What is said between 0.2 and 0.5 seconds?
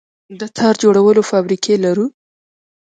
د